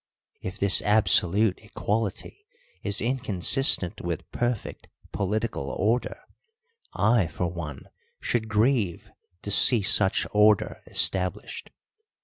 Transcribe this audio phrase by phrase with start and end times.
[0.41, 2.47] If this absolute equality
[2.81, 6.19] is inconsistent with perfect political order,
[6.93, 7.83] I for one
[8.19, 9.11] should grieve
[9.43, 11.69] to see such order established.